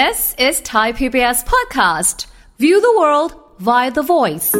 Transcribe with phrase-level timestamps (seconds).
[0.00, 2.26] This is Thai PBS podcast.
[2.58, 3.30] View the world
[3.68, 4.50] via the voice.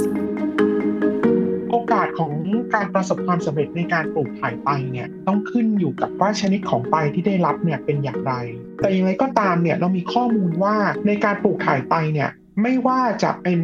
[1.71, 2.33] โอกาสของ
[2.75, 8.33] การประสบความสำเร็จในการปลูกถ่ายไตเนี่ยต้องขึ้นอยู่กับว่าชนิดของไตที่ได้รับเนี่ยเป็นอย่างไร
[8.79, 10.77] แต่อย่างไรก็ตามเนี่ยเรามีข้อมูลว่า
[11.07, 12.31] ในการปลูกถ่ายไตเนี่ย
[12.63, 13.61] ไม่ว่าจะเป็น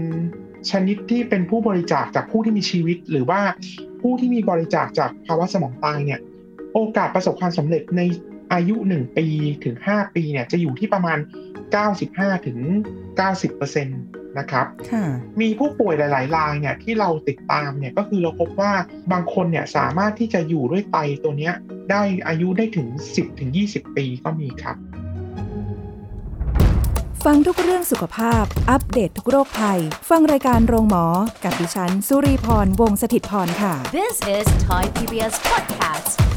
[0.71, 3.41] ชนิดที่เป็นผู้บริจาคจากผู้ที่มีชีวิต หรือว่า
[4.03, 6.21] ผู้ที่มีบริจาคจากภาวะสมองตายเนี่ย
[6.75, 8.03] โอกาสประสบความสำเร็จใน
[8.53, 9.27] อายุ 1 ปี
[9.65, 11.19] ถึง 5 ปีเนี่ยจะอยู่ที่ประมาณ
[11.79, 12.59] 95ถึง
[13.29, 13.85] 90%
[14.39, 15.05] นะครับค่ะ
[15.41, 18.73] มีผู้ป่วยหลาย ๆ รายเนี่ยที่เราติดตามเนี่ยก็คือเราพบว่า
[19.13, 21.55] บางคนเนี่ยสามารถที่จะอยู่ด้วยไตตัวเนี้ย
[21.91, 24.77] ได้อายุได้ถึง 10ถึง20 ปีก็มีครับ
[27.25, 31.07] ฟังทุกเรื่องสุขภาพ อัปเดตททุกโรคภัย ฟังรายการโรงหมอ
[31.45, 36.30] กับดิฉัน สุรีพร วงศิตพรค่ะ This is Thai PBS podcast.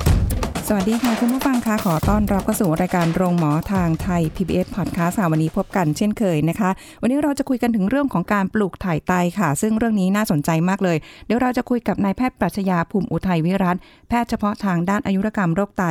[0.76, 6.70] สวัสดีค่ะ คุณผู้ฟังคะขอต้อนรับเข้าสู่รายการโรงหมอทางไทย PBS Podcast ค่ะวันนี้พบกันเช่นเคยนะคะ
[7.02, 13.78] วันนี้เราจะคุยกันถึงเรื่องของการปลูกถ่ายไตค่ะ ซึ่งเรื่องนี้น่าสนใจมากเลย เดี๋ยวเราจะคุยกับนายแพทย์ปรัชญาภูมิอุทัยวิรัต
[14.10, 15.84] แพทย์เฉพาะทางด้านอายุรกรรมโรคไต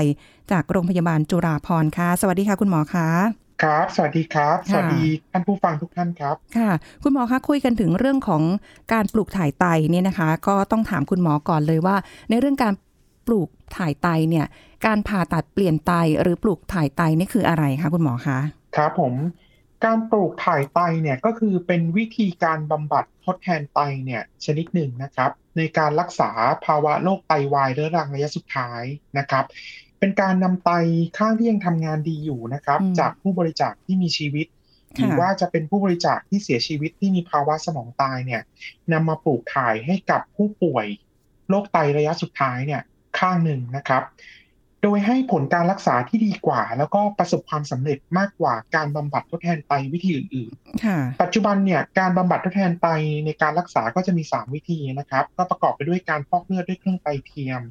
[0.51, 3.09] จากโรงพยาบาลจุฬาภรณ์ค่ะ สวัสดีค่ะคุณหมอคะ
[3.63, 6.71] ครับ สวัสดีครับค่ะสวัสดีท่านผู้ฟังทุกท่านครับ ค่ะ
[7.03, 8.43] คุณหมอคะคุยกันถึงเรื่องของ
[8.93, 11.97] การปลูกถ่ายไตเนี่ยนะคะ ก็ต้องถามคุณหมอก่อนเลยว่า
[12.31, 12.75] ในเรื่องการ
[13.29, 14.47] ปลูกถ่ายไตเนี่ย
[14.87, 18.39] การผ่าตัดเปลี่ยนไตหรือปลูกถ่ายไตนี่คืออะไรคะคุณหมอคะ
[18.77, 19.15] ครับผม
[19.85, 26.31] การปลูกถ่ายไตเนี่ยก็คือเป็นวิธีการบำบัดทดแทนไตเนี่ยชนิดหนึ่งนะครับ ในการรักษา
[26.67, 28.83] ภาวะโรคไตวายเรื้อรังระยะสุดท้าย
[29.19, 29.45] นะครับ
[29.99, 30.71] เป็นการนำไต
[31.19, 34.47] ข้างที่ยังทำงานดีอยู่นะครับอืมจากผู้บริจาคที่มีชีวิต
[34.97, 38.43] หรือค่ะว่าจะเป็นผู้บริจาคที่เสียชีวิตที่มีภาวะสมองตายเนี่ย
[38.93, 40.87] นำมาปลูกถ่ายให้กับผู้ป่วย
[41.49, 42.83] โรคไตระยะสุดท้ายเนี่ย
[43.19, 44.03] ข้างหนึ่งนะครับ
[44.83, 50.53] โดยให้ผลการรักษาที่ดีกว่า แล้วก็ประสบความสำเร็จมากกว่าการบำบัดทดแทนไตวิธีอื่น
[50.85, 52.89] ค่ะๆปัจจุบันเนี่ยการบำบัดทดแทนไต
[53.25, 57.63] ในการรักษาก็จะมี 3 วิธีนะครับ ก็ประกอบไปด้วยการฟอกเลือดด้วยเครื่องไตเทียม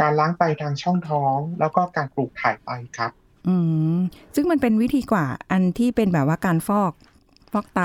[0.00, 3.10] การล้างไตทางช่องท้อง แล้วก็การปลูกถ่ายไตครับ
[3.48, 3.56] อื
[3.94, 3.96] ม
[4.34, 6.92] ซึ่งมันเป็นวิธีกว่าอันที่เป็นแบบว่าการฟอก
[7.52, 7.82] ฟอกไต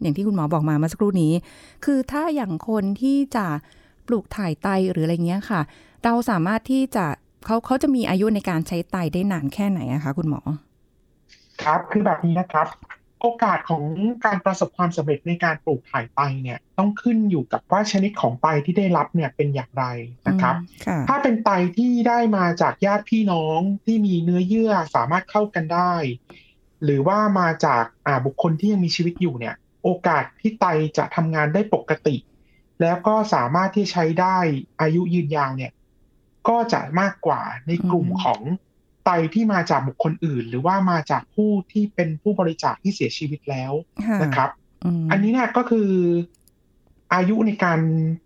[0.00, 1.32] อย่างที่คุณหมอบอกมาเมื่อสักครู่นี้
[1.84, 3.46] คือถ้าอย่างคนที่จะ
[4.06, 5.60] ปลูกถ่ายไตหรืออะไรเงี้ยค่ะ
[6.04, 7.06] เราสามารถที่จะ
[7.44, 10.40] เขาเขาจะมีอายุในการใช้ไตได้นานแค่ไหนอะคะคุณหมอ
[11.62, 12.68] ครับคือแบบนี้นะครับ
[13.22, 13.82] โอกาสของ
[14.24, 19.84] การประสบความสำเร็จในการปลูกถ่ายไตเนี่ยต้องขึ้นอยู่กับว่าชนิดของไตที่ได้รับเนี่ยเป็นอย่างไร
[20.28, 25.94] นะครับอืมค่ะถ้าเป็นไตที่ได้มาจากญาติพี่น้องที่มีเนื้อเยื่อสามารถเข้ากันได้
[26.84, 29.54] หรือว่ามาจากอ่าบุคคลที่ยังมีชีวิตอยู่เนี่ย
[29.84, 30.66] โอกาสที่ไต
[30.98, 32.16] จะทำงานได้ปกติ
[32.80, 34.38] แล้วก็สามารถที่ใช้ได้
[34.80, 35.72] อายุยืนยาวเนี่ย
[36.48, 38.40] ก็จะมากกว่าในกลุ่มอืมของ
[39.04, 43.72] ไตที่มาจากบุคคลอื่น หรือว่ามาจากผู้ที่เป็นผู้บริจาคที่เสียชีวิตแล้ว
[44.06, 44.50] ค่ะนะครับ
[45.00, 45.90] มอันนี้เนี่ยก็คือ
[47.14, 47.80] อายุในการ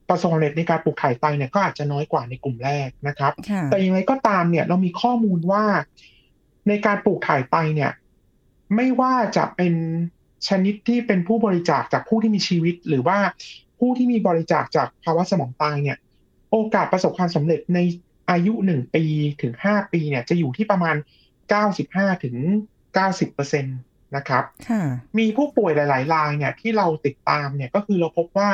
[0.09, 5.65] ประสบความสำเร็จในการปลูกถ่ายไตเนี่ยก็อาจจะน้อยกว่าในกลุ่มแรกนะครับค่ะแต่อย่างไรก็ตามเนี่ยเรามีข้อมูลว่า
[6.69, 7.91] ในการปลูกถ่ายไตเนี่ย
[8.77, 9.75] ไม่ว่าจะเป็น
[10.49, 13.19] ชนิดที่เป็นผู้บริจาคจากผู้ที่มีชีวิต หรือว่า
[13.79, 15.99] ผู้ที่มีบริจาคจากภาวะสมองตายเนี่ย
[16.51, 17.79] โอกาสประสบความสำเร็จใน
[18.31, 19.05] อายุหนึ่งปี
[19.43, 20.97] ถึงห้าปีเนี่ยจะอยู่ที่ประมาณ
[21.51, 22.37] เก้าสิบห้าถึง
[22.95, 23.71] เก้าสิบเปอร์เซ็นต
[24.17, 24.83] นะครับค่ะ
[25.19, 28.51] มีผู้ป่วยหลาย ๆ รายเนี่ยที่เราติดตามเนี่ยก็คือเราพบว่า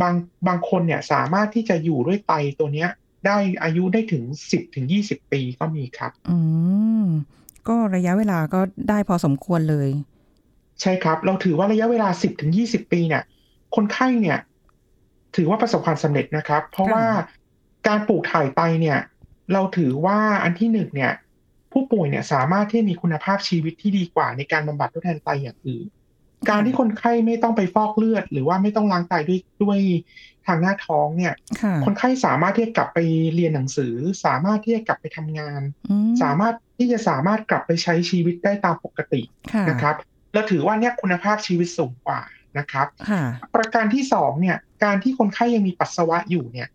[0.00, 0.14] บาง
[0.48, 2.90] บางคนเนี่ยสามารถที่จะอยู่ด้วยไตตัวเนี้ย
[3.26, 6.38] ได้อายุได้ถึง10ถึง20ปีก็มีครับ อื
[7.04, 7.06] ม
[7.68, 9.88] ก็ระยะเวลาก็ได้พอสมควรเลย
[10.80, 13.22] ใช่ครับ เราถือว่าระยะเวลา10ถึง20ปีเนี่ย
[13.74, 14.38] คนไข้เนี่ย
[15.36, 17.04] ถือว่าประสบความสำเร็จนะครับ เพราะว่า
[17.86, 18.98] การปลูกถ่ายไตเนี่ย
[19.52, 21.12] เราถือว่าอันที่หนึ่งเนี่ย
[21.72, 25.86] ผู้ป่วยเนี่ยสามารถที่มีคุณภาพชีวิตที่ดีกว่าในการบำบัดทดแทนไตอย่างอื่น
[26.50, 29.78] การที่คนไข้ไม่ต้องไปฟอกเลือด หรือว่าไม่ต้องล้างไตด้วยด้วย
[30.46, 32.98] ทางหน้าท้องเนี่ยค่ะคนไข้สามารถที่จะกลับไป
[33.34, 39.22] เรียนหนังสือ สามารถที่จะกลับไปทำงานอืมสามารถที่จะสามารถกลับไปใช้ชีวิตได้ตามปกติ
[39.52, 39.94] ค่ะนะครับ
[40.32, 42.20] เราถือว่าเนี่ยคุณภาพชีวิตสูงกว่า
[42.58, 43.22] นะครับค่ะ
[43.54, 46.68] ประการที่สองเนี่ย การที่คนไข้ยังมีปัสสาวะอยู่เนี่ย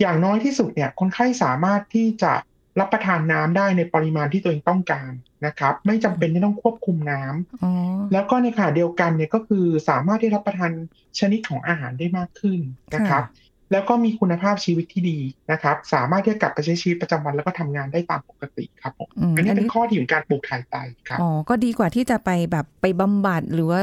[0.00, 2.32] อย่างน้อยที่สุดเนี่ยคนไข้สามารถที่จะ
[2.80, 5.12] รับประทานน้ำได้ในปริมาณที่ตัวเองต้องการ
[5.46, 7.70] นะครับ ไม่จำเป็นที่ต้องควบคุมน้ำอ๋อ
[8.12, 10.70] แล้วก็ในขณะเดียวกันเนี่ยก็คือสามารถที่รับประทาน
[11.18, 12.60] ชนิดของอาหารได้มากขึ้น
[12.94, 13.24] นะครับ
[13.72, 15.18] แล้วก็มีคุณภาพชีวิตที่ดี
[15.52, 20.76] นะครับ สามารถที่จะกลับไปใช้ชีวิตประจำวันแล้วก็ทำงานได้ตามปกติครับผมอืมอันนี้อันเป็นี้นข้อดีของการปลูกถ่ายไต
[21.08, 23.80] ครับอ๋อก็ดีกว่าที่จะไปแบบไปบำบัดหรือว่า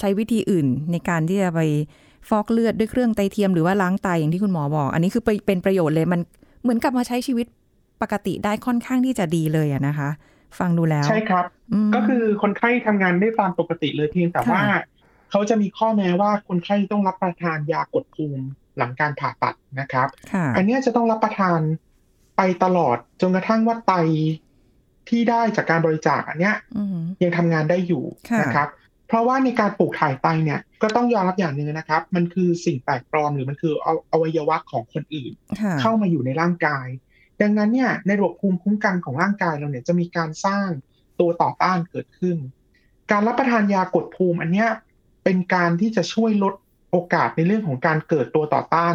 [0.00, 1.60] ใช้วิธีอื่นในการที่จะไป
[2.28, 6.20] ฟอกเลือดด้วยเครื่องไตเทียมหรือว่าล้างไตอย่างที่คุณหมอบอก อันนี้คือไปเป็นประโยชน์เลยมัน
[6.62, 7.46] เหมือนกลับมาใช้ชีวิต
[8.02, 10.10] ปกติได้ค่อนข้างที่จะดีเลยอะนะคะ
[10.58, 11.44] ฟังดูแล้ว ใช่ครับ
[11.88, 14.62] มก็คือคนไข้ทำงานได้ตามปกติเลยเพียงแต่ค่ะว่า
[15.30, 18.44] เขาจะมีข้อแม้ว่าคนไข้ต้องรับประทานยากดภูมิ
[18.78, 21.60] หลังการผ่าตัดนะครับค่ะอันเนี้ยจะต้องรับประทาน
[22.36, 23.92] ไปตลอดจนกระทั่งว่าไต
[25.08, 28.68] ที่ได้จากการบริจาคอันเนี้ยอืมยังทำงานได้อยู่ค่ะนะครับ
[29.08, 36.86] เพราะว่าในการปลูกถ่ายไตเนี่ยก็ต้องยอมรับอย่างหนึ่งนะครับ มันคือสิ่งแปลกปลอมหรือมันคือเอาอวัยวะของคนอื่นค่ะเข้ามาอยู่ในร่างกาย
[37.42, 40.68] ดังนั้นเนี่ยในระบบภูมิคุ้มกันของร่างกายเราเนี่ยจะมีการสร้าง
[41.20, 42.36] ตัวต่อต้านเกิดขึ้น
[43.10, 44.68] การรับประทานยากดภูมิอันเนี้ย
[45.24, 46.54] เป็นการที่จะช่วยลด
[46.90, 48.94] โอกาสในเรื่องของการเกิดตัวต่อต้าน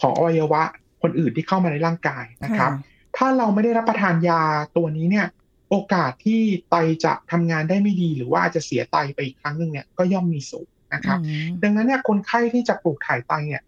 [0.00, 0.62] ของอวัยวะ
[1.02, 2.70] คนอื่นที่เข้ามาในร่างกายนะครับ
[3.16, 4.42] ถ้าเราไม่ได้รับประทานยา
[4.76, 5.26] ตัวนี้เนี่ย
[5.70, 6.74] โอกาสที่ไต
[7.04, 13.62] จะทำงานได้ไม่ดี หรือว่าอาจจะเสียไตไปอีกครั้งหนึ่งเนี่ยก็ย่อมมีสูงนะครับอืมดังนั้นเนี่ยคนไข้ที่จะปลูกถ่ายไตเนี่ย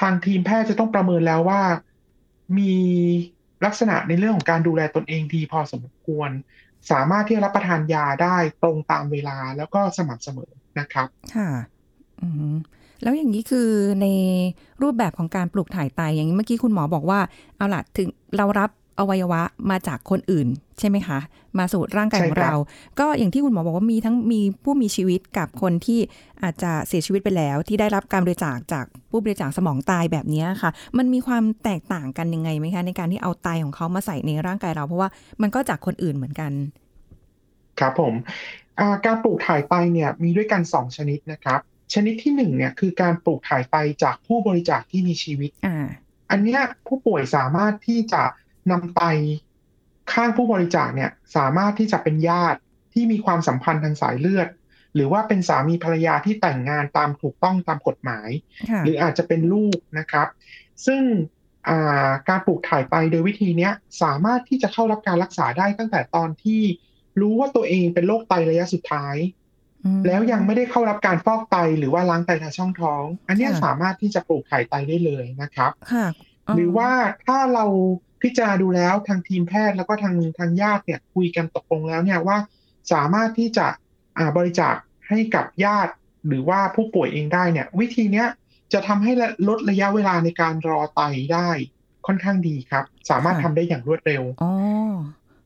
[0.00, 1.62] ทางทีมแพทย์จะต้องประเมินแล้วว่า
[2.58, 2.74] มี
[3.64, 6.30] ลักษณะในเรื่องของการดูแลตนเองดีพอสมควร
[6.90, 11.48] สามารถที่จะรับประทานยาได้ตรงตามเวลาแล้วก็สม่ำเสมอนะครับ ค่ะ
[12.20, 12.54] อืม
[13.02, 13.68] แล้วอย่างนี้คือ
[14.02, 14.06] ใน
[14.82, 17.20] รูปแบบของการปลูกถ่ายไตอย่างนี้เมื่อกี้คุณหมอบอกว่า
[17.56, 20.48] เอาล่ะถึงเรารับ อวัยวะมาจากคนอื่น
[20.78, 21.18] ใช่ไหมคะ
[21.58, 22.54] มาสู่ร่างกายของใช่ครับเรา
[23.00, 26.00] ก็อย่างที่คุณหมอบอกว่ามีทั้งมีผู้มีชีวิตกับคนที่
[26.42, 35.08] อาจจะเสียชีวิตไปแล้ว ที่ได้รับการบริจาคจากผู้บริจาคสมองตายแบบนี้ค่ะ มันมีความแตกต่างกันยังไงไหมคะ ในการที่เอาไตของเขามาใส่ในร่างกายเรา เพราะว่า
[35.42, 36.52] มันก็จากคนอื่นเหมือนกัน
[37.80, 38.14] ครับผม
[38.78, 41.60] อ่าการปลูกถ่ายไตเนี่ยมีด้วยกัน 2 ชนิดนะครับ
[41.94, 45.86] ชนิดที่1เนี่ยคือการปลูกถ่ายไตจากผู้บริจาคที่มีชีวิตอ่า
[46.30, 48.22] อันเนี้ยผู้ป่วยสามารถที่จะ
[48.70, 49.02] นำไต
[50.12, 52.60] ข้างผู้บริจาคเนี่ยสามารถที่จะเป็นญาติ
[52.92, 54.48] ที่มีความสัมพันธ์ทางสายเลือด
[54.94, 58.28] หรือว่าเป็นสามีภรรยาที่แต่งงานตามถูกต้องตามกฎหมาย
[58.70, 60.28] ค่ะหรืออาจจะเป็นลูกนะครับ
[60.86, 61.02] ซึ่ง
[61.68, 63.72] อ่าการปลูกถ่ายไตโดยวิธีเนี้ย
[64.02, 66.62] สามารถที่จะเข้ารับการรักษาได้ตั้งแต่ตอนที่
[67.20, 69.16] รู้ว่าตัวเองเป็นโรคไตระยะสุดท้าย
[69.84, 76.06] อืมแล้วยังไม่ได้เข้ารับการฟอกไตหรือว่าล้างไตทางช่องท้อง อันเนี้ยค่ะสามารถที่จะปลูกถ่ายไตได้เลยนะครับค่ะ
[76.54, 76.90] หรือว่า
[77.26, 77.64] ถ้าเรา
[78.22, 82.38] พิจารณาดูแล้วทางทีมแพทย์แล้วก็ทางทางญาติเนี่ยคุยกันตกลงแล้วเนี่ยว่า
[82.92, 83.66] สามารถที่จะ
[84.18, 84.74] อ่าบริจาค
[85.08, 85.92] ให้กับญาติ
[86.26, 88.28] หรือว่าผู้ป่วยเองได้เนี่ย วิธีเนี้ย
[88.72, 89.12] จะทำให้
[89.48, 91.00] ลดระยะเวลาในการรอไต
[91.32, 91.50] ได้
[92.06, 94.52] ค่อนข้างดีครับ สามารถทำได้อย่างรวดเร็วอ๋อ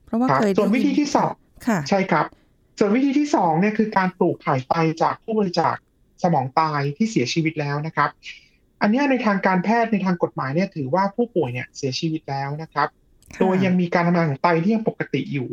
[0.06, 1.32] เพราะว่าครับเคยส่วนได้วิยิธีที่สอง
[1.66, 2.26] ค่ะใช่ครับ
[2.78, 5.74] ส่วนวิธีที่สองเนี่ยคือการปลูกถ่ายไตจากผู้บริจาค
[6.22, 8.10] สมองตายที่เสียชีวิตแล้วนะครับ
[8.82, 12.88] อันเนี้ยในทางการแพทย์ในทางกฎหมายเนี่ยถือว่าผู้ป่วยเนี่ยเสียชีวิตแล้วนะครับ
[13.34, 15.48] ค่ะโดยยังมีการทำงานของไตที่ยังปกติอยู่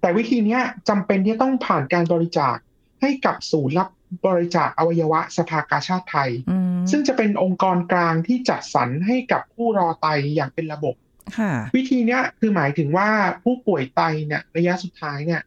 [0.00, 2.56] แต่วิธีเนี้ยจำเป็นที่ต้องผ่านการบริจาค
[3.00, 3.88] ให้กับศูนย์รับ
[4.26, 10.94] บริจาคอวัยวะสภากาชาติไทยอืมซึ่งจะเป็นองค์กรกลางที่จัดสรรให้กับผู้รอไตอย่างเป็นระบบ
[11.38, 13.08] ค่ะวิธีเนี้ยคือหมายถึงว่า
[13.42, 15.42] ผู้ป่วยไตเนี่ยระยะสุดท้ายเนี่ย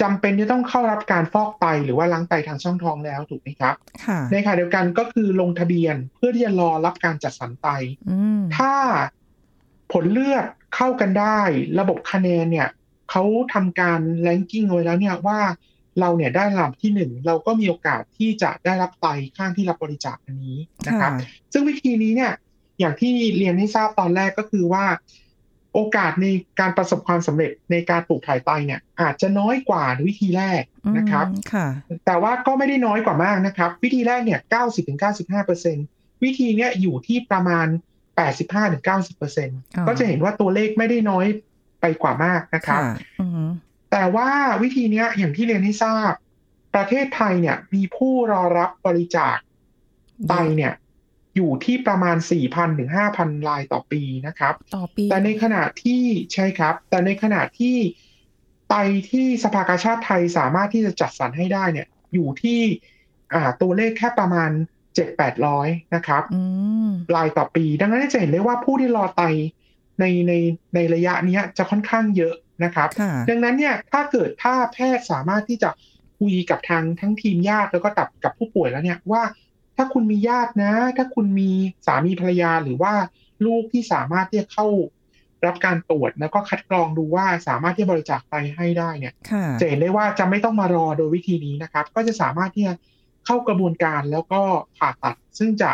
[0.00, 7.68] จำเป็นที่ต้องเข้ารับการฟอกไตหรือว่าล้างไตทางช่องท้องแล้วถูกไหมครับค่ะในขณะเดียวกันก็คือลงทะเบียนเพื่อที่จะรอรับการจัดสรรไต
[8.10, 8.72] อืมถ้า
[9.92, 10.44] ผลเลือด
[10.74, 11.40] เข้ากันได้
[11.78, 12.68] ระบบคะแนนเนี่ย
[13.10, 13.22] เขา
[13.54, 15.40] ทำการแลนกิ้งไว้แล้วเนี่ยว่า
[16.00, 19.06] เราเนี่ยได้ลำที่หนึ่งเราก็มีโอกาสที่จะได้รับไต
[19.36, 20.58] ข้างที่รับบริจาคอันนี้
[20.88, 22.32] นะครับค่ะซึ่งวิธีนี้เนี่ย
[22.78, 24.84] อย่างที่เรียนให้ทราบตอนแรกก็คือว่า
[25.76, 26.26] โอกาสใน
[26.60, 30.62] การประสบความสำเร็จในการปลูกถ่ายไตเนี่ย อาจจะน้อยกว่าวิธีแรก
[30.98, 31.66] นะครับอืมค่ะ
[32.06, 34.40] แต่ว่าก็ไม่ได้น้อยกว่ามากนะครับ วิธีแรกเนี่ย
[35.46, 37.66] 90-95%วิธีเนี้ยอยู่ที่ประมาณ
[38.76, 41.26] 85-90%ก็จะเห็นว่าตัวเลขไม่ได้น้อย
[41.80, 43.48] ไปกว่ามากนะครับค่ะอืม
[43.92, 44.28] แต่ว่า
[44.62, 46.12] วิธีเนี้ยอย่างที่เรียนให้ทราบ
[46.74, 49.36] ประเทศไทยเนี่ยมีผู้รอรับบริจาค
[50.28, 50.72] ไตเนี่ย
[51.36, 52.16] อยู่ที่ประมาณ
[52.46, 56.02] 4,000 ถึง 5,000รายต่อปีนะครับ ต่อปี แต่ในขณะที่
[56.32, 57.76] ใช่ครับ แต่ในขณะที่
[58.68, 58.74] ไต
[59.10, 62.60] ที่สภากาชาติไทยสามารถที่จะจัดสรรให้ได้เนี่ย อยู่ที่
[63.34, 64.50] อ่าตัวเลขแค่ประมาณ
[65.22, 66.42] 7-800 นะครับอื
[66.88, 69.22] มรายต่อปี ดังนั้นจะเห็นได้ว่าผู้ที่รอไต
[70.00, 70.32] ในใน
[70.74, 75.70] ในระยะเนี้ยจะค่อนข้างเยอะนะครับค่ะดังนั้นเนี่ยถ้าเกิดถ้าแพทย์สามารถที่จะ
[76.18, 79.22] คุยกับทางทั้งทีมญาติแล้วก็กับกับผู้ป่วยแล้วเนี่ยว่า
[79.76, 81.50] ถ้าคุณมีญาตินะ ถ้าคุณมี
[81.86, 82.92] สามีภรรยาหรือว่า
[83.46, 84.66] ลูกที่สามารถที่จะเข้า
[85.46, 92.74] รับการตรวจแล้วก็คัดกรองดูว่าสามารถที่จะบริจาคไตให้ได้เนี่ยค่ะจะเห็นได้ว่าจะไม่ต้องมารอโดยวิธีนี้นะครับ ก็จะสามารถที่จะ
[93.26, 94.40] เข้ากระบวนการแล้วก็
[94.76, 95.70] ผ่าตัด ซึ่งจะ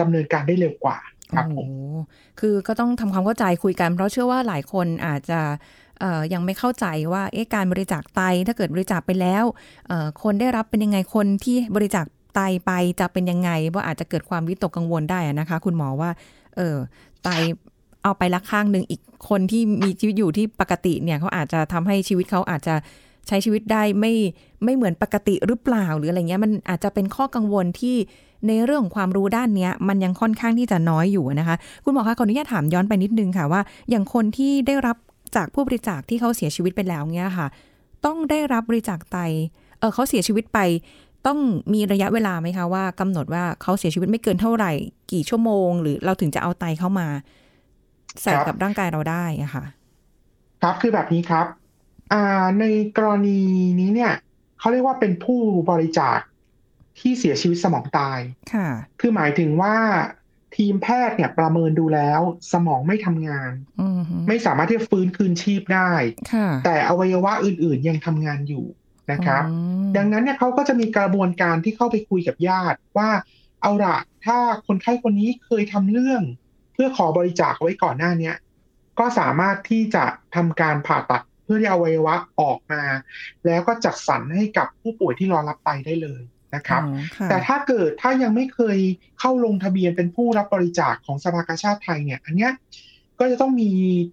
[0.00, 0.98] ดำเนินการได้เร็วกว่า
[1.32, 1.72] ครับผโอ้มโห
[2.40, 5.40] คือก็ต้องทำความเข้าใจคุยกัน เพราะเชื่อว่าหลายคนอาจจะ
[6.00, 9.44] เอ่อยังไม่เข้าใจว่าเอ๊ะการบริจาคไตถ้าเกิดบริจาคไปแล้ว
[9.88, 16.10] เอ่อคนได้รับเป็นยังไงคนที่บริจาค ไตไปจะเป็นยังไงว่าอาจจะเกิดความวิตกกังวลได้นะคะ คุณหมอว่า
[16.56, 16.76] เออ
[17.22, 17.28] ไต
[18.02, 22.74] เอาไปละข้างหนึ่งอีกคนที่มีชีวิตอยู่ที่ปกติเนี่ยเขาอาจจะทำให้ชีวิตเขาอาจจะ
[23.28, 24.12] ใช้ชีวิตได้ไม่
[24.64, 27.96] ไม่เหมือนปกติหรือเปล่าหรืออะไรเงี้ยมันอาจจะเป็นข้อกังวลที่
[28.48, 33.60] ในเรื่องของความรู้ด้านเนี้ย มันยังค่อนข้างที่จะน้อยอยู่นะคะ คุณหมอคะขออนุญาตถามย้อนไปนิดนึงค่ะว่า
[33.90, 34.96] อย่างคนที่ได้รับ
[35.36, 37.46] จากผู้บริจาคที่เขาเสียชีวิตไปแล้วเนี้ยค่ะ
[38.04, 39.18] ต้องได้รับบริจาคไต
[39.78, 40.58] เออเขาเสียชีวิตไป
[41.26, 41.38] ต้อง
[41.74, 44.72] มีระยะเวลาไหมคะว่ากำหนดว่าเขาเสียชีวิตไม่เกินเท่าไหร่
[45.12, 47.08] กี่ชั่วโมง หรือเราถึงจะเอาไตเข้ามา
[48.22, 49.64] ใส่ครับกับร่างกายเราได้อะค่ะ
[50.62, 51.46] ครับคือแบบนี้ครับ
[52.12, 52.64] อ่าใน
[52.96, 53.40] กรณี
[53.80, 54.12] นี้เนี่ย
[54.58, 55.40] เขาเรียกว่าเป็นผู้
[55.70, 56.18] บริจาค
[56.98, 58.18] ที่เสียชีวิตสมองตาย
[58.54, 58.68] ค่ะ
[59.00, 59.76] คือหมายถึงว่า
[60.56, 62.20] ทีมแพทย์เนี่ยประเมินดูแล้ว
[62.52, 65.90] สมองไม่ทำงานอืมฮึไม่สามารถที่จะฟื้นคืนชีพได้
[66.32, 68.64] ค่ะแต่อวัยวะอื่น ๆ ยังทำงานอยู่
[69.12, 69.50] นะครับอื
[69.90, 73.10] มดังนั้นเนี่ยเขาก็จะมีกระบวนการที่เข้าไปคุยกับญาติว่า
[73.62, 73.96] เอาละ
[74.26, 76.22] ถ้าคนไข้คนนี้เคยทำเรื่อง
[76.74, 78.36] เพื่อขอบริจาคไว้ก่อนหน้าเนี้ย
[78.98, 82.82] ก็สามารถที่จะทำการผ่าตัดเพื่อที่เอาอวัยวะออกมา
[83.46, 86.22] แล้วก็จัดสรรให้กับผู้ป่วยที่รอรับไตได้เลย
[86.54, 88.78] นะครับอ๋อค่ะแต่ถ้าเกิดถ้ายังไม่เคย
[89.20, 92.52] เข้าลงทะเบียนเป็นผู้รับบริจาคของสภากาชาติไทยเนี่ย อันเนี้ย
[93.20, 93.70] ก็จะต้องมี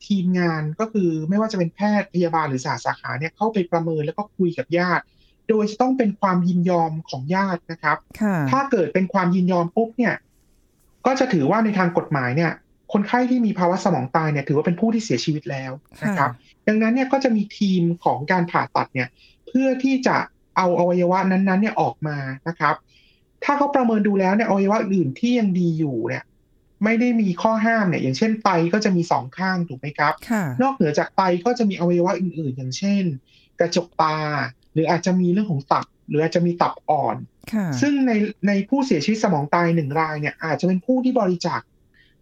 [0.08, 5.04] ทีมงานก็คือไม่ว่าจะเป็นแพทย์พยาบาลหรือสาสาขาเนี่ยเข้าไปประเมินแล้วก็คุยกับญาติ
[5.50, 10.16] โดยจะต้องเป็นความยินยอมของญาตินะครับค่ะถ้าเกิดเป็นความยินยอมปุ๊บเนี่ย
[11.06, 12.52] ก็จะถือว่าในทางกฎหมายเนี่ย
[12.94, 15.72] คนไข้ที่มีภาวะสมองตายเนี่ยถือว่าเป็นผู้ที่เสียชีวิตแล้ว
[16.04, 16.32] นะครับ
[16.68, 19.08] ดังนั้นเนี่ยก็จะมีทีมของการผ่าตัดเนี่ย
[19.48, 20.18] เพื่อที่จะ
[20.58, 22.18] เอาอวัยวะนั้นๆเนี่ยออกมา
[22.48, 22.76] นะครับ
[23.44, 26.24] ถ้าเขาประเมินดูแล้วเนี่ยอวัยวะอื่นที่ยังดีอยู่เนี่ย
[26.84, 33.04] ไม่ได้มีข้อห้ามเนี่ยอย่างเช่นไตก็จะมีสองข้างถูกไหมครับค่ะนอกเหนือจากไตก็จะมีอวัยวะอื่น ๆ อย่างเช่น
[33.60, 34.18] กระจกตา
[34.74, 37.18] หรืออาจจะมีเรื่องของตับ หรืออาจจะมีตับอ่อน
[37.54, 38.12] ค่ะซึ่งใน
[38.48, 41.62] ในผู้เสียชีวิตสมองตายหนึ่งรายเนี่ยอาจจะเป็นผู้ที่บริจาค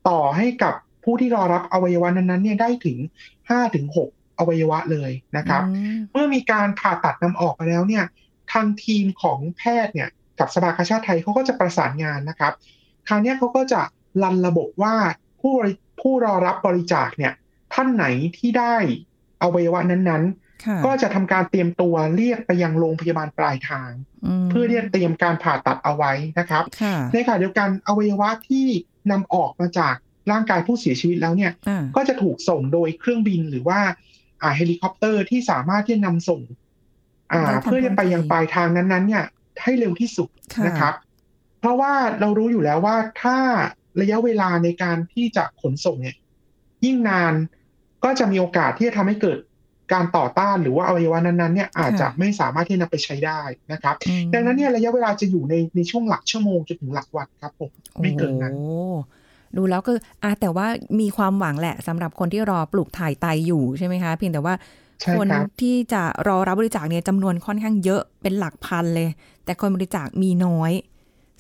[0.08, 0.74] ต่อให้กับ
[1.04, 2.98] ผู้ที่รอรับอวัยวะนั้นๆเนี่ยได้ถึง
[3.42, 8.06] 5ถึง6อวัยวะเลยนะครับอืมเมื่อมีการผ่าตัดนำออกไปแล้วเนี่ย
[8.52, 12.54] ทางทีมของแพทย์เนี่ยกับสภากาชาติไทยเขาก็จะประสานงานนะครับ
[13.08, 13.82] คราวเนี้ยเขาก็จะ
[14.24, 14.96] รันระบบว่า
[15.42, 17.34] ผู้บริผู้รอรับบริจาคเนี่ย
[17.74, 18.06] ท่านไหน
[18.38, 18.76] ที่ได้
[19.42, 20.24] อวัยวะนั้น
[20.66, 23.92] ค่ะๆก็จะทำการเตรียมตัวเรียกไปยังโรงพยาบาลปลายทาง
[24.46, 28.66] มเพื่อที่จะเตรียมการผ่าตัดเอาไว้นะครับค่ะในขณะเดียวกันอวัยวะที่
[29.12, 29.96] นำออกมาจาก
[30.32, 33.80] ร่างกายผู้เสียชีวิตแล้วเนี่ยอ่าก็จะถูกส่งโดยเครื่องบินหรือว่า
[34.42, 36.42] อ่าเฮลิคอปเตอร์ที่สามารถที่จะนำส่ง
[37.32, 39.26] อ่าได้ทันเพื่อจะไปยังปลายทางนั้นๆ เนี่ย
[39.64, 40.94] ให้เร็วที่สุดค่ะนะครับ
[41.60, 43.38] เพราะว่าเรารู้อยู่แล้วว่าถ้า
[44.02, 46.16] ระยะเวลาในการที่จะขนส่งเนี่ย
[46.86, 47.34] ยิ่งนาน
[48.04, 49.38] ก็จะมีโอกาสที่จะทำให้เกิด
[49.94, 53.42] การต่อต้านหรือว่าอวัยวะนั้นๆเนี่ยอาจจะไม่สามารถที่จะนำไปใช้ได้
[53.72, 57.70] นะครับอืมดังนั้นเนี่ยระยะเวลาจะอยู่ในในช่วงหลักชั่วโมงจนถึงหลักวันครับผม
[58.02, 58.96] ไม่เกินนั้นโอ้โห
[59.58, 59.92] ดูแล้วก็
[60.24, 60.68] อะแต่ว่า
[61.00, 64.56] มีความหวังแหละสำหรับคนที่รอปลูกถ่ายไตอยู่ใช่ไหมคะเพียงแต่ว่า
[65.02, 69.10] ใช่คนครับที่จะรอรับบริจาคเนี่ยจำนวนค่อนข้างเยอะเป็นหลักพันเลย
[69.46, 70.72] แต่คนบริจาคมีน้อย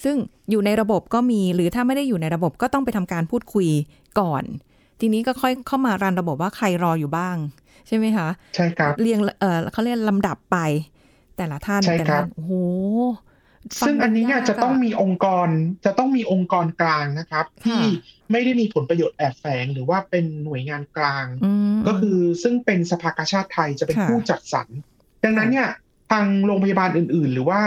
[0.03, 0.15] ซึ่ง
[0.49, 3.67] อยู่ในระบบก็มีหรือถ้าไม่ได้อยู่ในระบบก็ต้องไปทำการพูดคุย
[4.19, 4.43] ก่อน
[4.99, 7.35] ทีนี้ก็ค่อยเข้ามารันระบบว่าใครรออยู่บ้าง
[7.87, 10.57] ใช่ไหมคะ ใช่ครับเรียงเออเขาเรียกลำดับไป
[11.37, 12.53] แต่ละท่านใช่แต่ครัละบท่านโอ้โห
[13.85, 15.47] ซึ่งอันนี้เนี่ยฟัจะต้องยากมีองค์กร
[15.85, 17.81] จะต้องมีองค์กรกลางนะครับ ที่
[18.31, 24.67] ไม่ได้มีผลประโยชน์แอบแฝงหรือว่าเป็นหน่วยงานกลางอืมก็คือซึ่งเป็นสภากาชาติไทยจะเป็นค่ะผู้จัดสรร
[25.23, 25.69] ดังนั้นเนี่ย
[26.11, 27.61] ทางโรงพยาบาลอื่น ๆ หรือว่า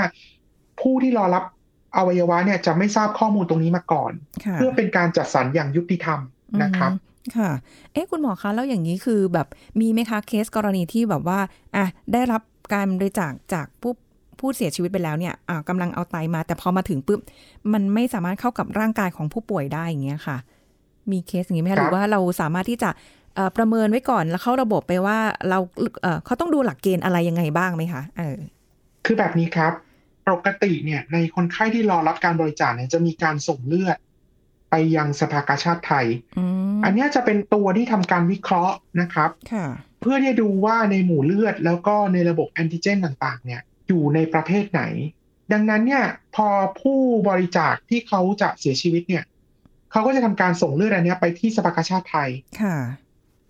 [0.80, 1.44] ผู้ที่รอรับ
[1.96, 4.12] อวัยวะเนี่ยจะไม่ทราบข้อมูลตรงนี้มาก่อน
[4.44, 6.18] ค่ะเพื่อเป็นการจัดสรรอย่างยุติธรรม
[6.62, 7.50] นะครับอืมค่ะ
[7.92, 9.46] เอ๊ะคุณหมอคะแล้วอย่างนี้คือแบบ
[9.80, 11.38] มีไหมคะเคสกรณีที่แบบว่า
[11.76, 12.42] อะได้รับ
[12.75, 13.92] การบริจาคจากผู้
[14.40, 17.20] ผู้เสียชีวิตไปแล้วเนี่ยอ่ากำลังเอาไตมา แต่พอมาถึงปุ๊บ
[17.72, 20.37] มันไม่สามารถเข้ากับร่างกายของผู้ป่วยได้อย่างเงี้ยค่ะ
[21.12, 22.90] มีเคสอย่างนี้ไหมครัคะบหรือว่าเราสามารถที่จะ
[23.34, 25.18] เอ่อประเมินไว้ก่อนแล้วเข้าระบบไปว่า
[25.49, 25.58] เรา
[26.02, 28.38] เอ่อเขาต้องดูหลักเกณฑ์อะไรยังไงบ้างไหมคะเออ
[29.04, 29.72] คือแบบนี้ครับ
[30.29, 33.97] ปกติเนี่ยในคนไข้ที่รอรับการบริจาคเนี่ยจะมีการส่งเลือด
[34.71, 36.07] ไปยังสภากาชาติไทย
[36.38, 39.67] อืมอันเนี้ยจะเป็นตัวที่ทำการวิเคราะห์นะครับค่ะ
[40.00, 44.83] เพื่อที่จะดูว่าในหมู่เลือดแล้วก็ในระบบแอนติเจนต่างๆ เนี่ยอยู่ในประเภทไหน
[45.52, 46.05] ดังนั้นเนี่ย
[46.37, 46.49] พอ
[46.81, 49.25] ผู้บริจาคที่เขาจะเสียชีวิตเนี่ย
[49.93, 52.31] เขาก็จะทำการส่งเลือดอันเนี้ยไปที่สภากาชาติไทย
[52.62, 52.76] ค่ะ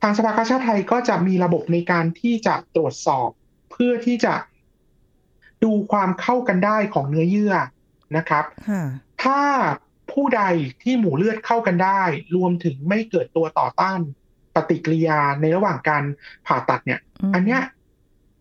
[0.02, 3.28] ทางสภากาชาติไทยก็จะมีระบบในการที่จะตรวจสอบ
[3.70, 4.34] เพื่อที่จะ
[5.64, 7.54] ดูความเข้ากันได้ของเนื้อเยื่อ
[8.16, 8.82] นะครับค่ะ
[9.22, 9.40] ถ้า
[10.12, 10.42] ผู้ใด
[10.82, 12.02] ที่หมู่เลือดเข้ากันได้
[12.36, 14.00] รวมถึงไม่เกิดตัวต่อต้าน
[14.54, 16.04] ปฏิกิริยาในระหว่างการ
[16.46, 17.00] ผ่าตัดเนี่ย
[17.30, 17.62] มอันเนี้ย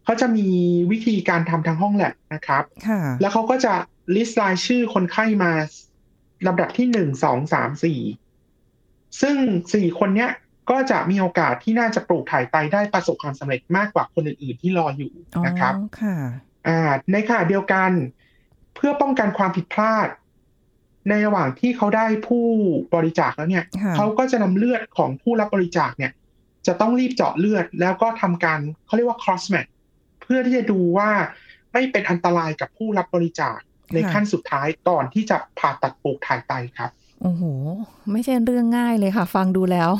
[0.06, 0.48] เขาจะมี
[0.92, 3.74] วิธีการทำทางห้องแลบนะครับค่ะแล้วเขาก็จะ
[4.16, 5.52] ลิสต์รายชื่อคนไข้มา
[6.48, 8.00] ลำดับที่หนึ่งสองสามสี่
[9.22, 9.36] ซึ่ง
[9.74, 10.32] สี่คนเนี้ย
[10.70, 15.12] ก็จะมีโอกาสที่น่าจะปลูกถ่ายไตได้ประสบความสำเร็จมากกว่าคนอื่น ๆ ที่รออยู่
[15.46, 16.16] นะครับอ๋อค่ะ
[16.68, 17.92] อ่าในขณะเดียวกัน
[18.76, 20.08] เพื่อป้องกันความผิดพลาด
[21.10, 22.46] ในระหว่างที่เขาได้ผู้
[22.96, 26.12] บริจาคแล้วเนี่ยค่ะเขาก็จะนำเลือดของผู้รับบริจาคเนี่ย
[26.68, 29.70] จะต้องรีบเจาะเลือด แล้วก็ทำการเขาเรียกว่า cross match
[30.22, 31.10] เพื่อที่จะดูว่า
[31.74, 33.58] ไม่เป็นอันตรายกับผู้รับบริจาค
[33.94, 36.92] ในขั้นสุดท้ายก่อนที่จะผ่าตัดปลูกถ่ายไตครับ
[37.22, 37.44] โอ้โห
[38.12, 39.92] ไม่ใช่เรื่องง่ายเลยค่ะ ฟังดูแล้ว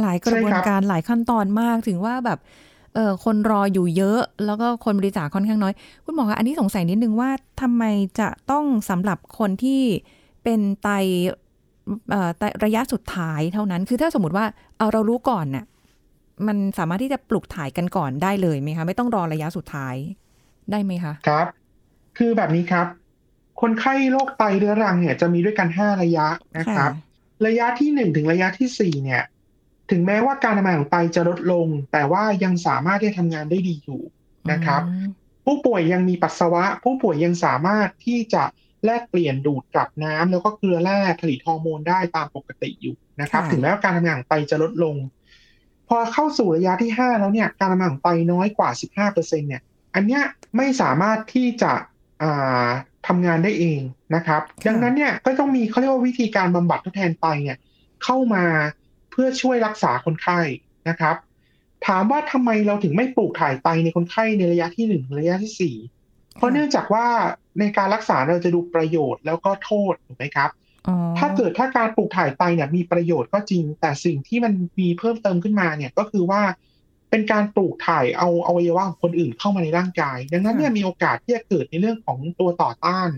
[0.00, 2.38] หลายกระบวนการหลายขั้นตอนมากถึงว่าแบบ
[2.94, 5.72] เออคนรออยู่เยอะ แล้วก็คนบริจาคค่อนข้างน้อย
[6.04, 7.30] คุณหมอคะอันนี้สงสัยนิดนึงว่า
[7.62, 7.84] ทำไม
[8.20, 9.82] จะต้องสำหรับคนที่
[10.44, 10.88] เป็นไต
[12.10, 14.44] เอ่อไตระยะสุดท้ายเท่านั้น คือถ้าสมมติว่า
[14.78, 15.64] เอาเรารู้ก่อนน่ะ
[16.46, 19.94] มันสามารถที่จะปลูกถ่ายกันก่อนได้เลยไหมคะไม่ต้องรอระยะสุดท้าย
[20.70, 21.46] ได้ไหมคะครับ
[22.18, 22.86] คือแบบนี้ครับ
[23.60, 26.26] คนไข้โรคไตเรื้อรังเนี่ยจะมีด้วยกันห้าระยะ
[26.58, 26.90] นะครับ
[27.46, 29.22] ระยะที่หนึ่งถึงระยะที่สี่เนี่ย
[29.92, 34.02] ถึงแม้ว่าการทำงานของไตจะลดลง แต่ว่ายังสามารถที่จะทำงานได้ดีอยู่
[34.52, 35.08] นะครับอืม
[35.46, 38.42] ผู้ป่วยยังมีปัสสาวะ ผู้ป่วยยังสามารถที่จะ
[38.84, 44.96] แลกเปลี่ยนดูดกลับน้ำแล้วก็เกลือแร่ผลิตฮอร์โมนได้ตามปกติอยู่นะครับค่ะถึงแม้ว่าการทำงานของไตจะลดลง
[45.88, 48.70] พอเข้าสู่ระยะที่ห้าแล้วเนี่ยการทำงานของไตน้อยกว่า
[49.00, 49.62] 15%เนี่ย
[49.94, 50.22] อันเนี้ย
[50.56, 51.72] ไม่สามารถที่จะ
[52.22, 52.68] อ่า
[53.06, 53.80] ทำงานได้เอง
[54.14, 57.58] นะครับค่ะดังนั้นเนี่ยก็ต้องมีเขาเรียกว่าวิธีการบำบัดทดแทนไตเนี่ย
[58.04, 58.44] เข้ามา
[59.12, 60.40] เพื่อช่วยรักษาคนไข้
[60.88, 61.16] นะครับ
[61.86, 65.76] ถามว่าทำไมเราถึงไม่ปลูกถ่ายไตในคนไข้ในระยะที่หนึ่งระยะที่สี่
[66.36, 67.06] เพราะเนื่องจากว่า
[67.60, 70.50] ในการรักษาเราจะดูประโยชน์แล้วก็โทษถูกไหมครับ
[70.88, 76.42] อ๋อถ้าเกิดถ้าการปลูกถ่ายไตเนี่ยมีประโยชน์ก็จริง แต่สิ่งที่มันมีเพิ่มเติมขึ้นมาเนี่ยก็คือว่า
[77.10, 83.10] เป็นการปลูกถ่ายเอาอวัยวะของคนอื่นเข้ามาในร่างกาย ดังนั้นเนี่ยมีโอกาสที่จะเกิดในเรื่องของตัวต่อต้าน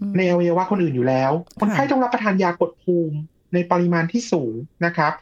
[0.00, 3.18] อืมในอวัยวะคนอื่นอยู่แล้ว คนไข้ต้องรับประทานยากดภูมิ
[3.54, 4.54] ในปริมาณที่สูง
[4.86, 5.12] นะครับ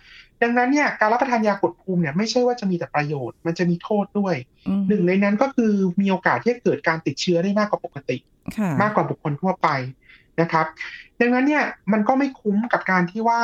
[0.43, 4.35] ดังนั้นเนี่ยการรับประทานยากดภูมิเนี่ยไม่ใช่ว่าจะมีแต่ประโยชน์ มันจะมีโทษด้วย
[4.69, 8.16] อืมหนึ่งในนั้นก็คือมีโอกาสที่จะเกิดการติดเชื้อได้มากกว่าปกติ
[8.59, 9.69] ค่ะมากกว่าบุคคลทั่วไป
[10.40, 10.66] นะครับ
[11.21, 13.41] ดังนั้นเนี่ยมันก็ไม่คุ้มกับการที่ว่า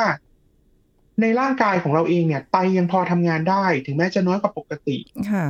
[1.21, 4.97] ในร่างกายของเราเองเนี่ยไตยังพอทำงานได้ ถึงแม้จะน้อยกว่าปกติ
[5.31, 5.45] ค่ะ